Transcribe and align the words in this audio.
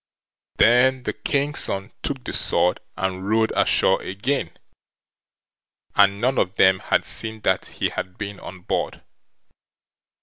Then 0.55 1.03
the 1.03 1.13
king's 1.13 1.59
son 1.59 1.91
took 2.01 2.23
the 2.23 2.33
sword 2.33 2.79
and 2.97 3.29
rowed 3.29 3.53
ashore 3.55 4.01
again, 4.01 4.49
and 5.95 6.19
none 6.19 6.39
of 6.39 6.55
them 6.55 6.79
had 6.79 7.05
seen 7.05 7.41
that 7.41 7.67
he 7.67 7.89
had 7.89 8.17
been 8.17 8.39
on 8.39 8.61
board. 8.61 9.03